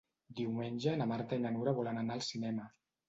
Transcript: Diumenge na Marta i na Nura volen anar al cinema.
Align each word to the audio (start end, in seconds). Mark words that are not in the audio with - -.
Diumenge 0.37 0.95
na 1.01 1.07
Marta 1.13 1.39
i 1.41 1.43
na 1.43 1.51
Nura 1.59 1.77
volen 1.81 2.01
anar 2.05 2.17
al 2.17 2.25
cinema. 2.33 2.67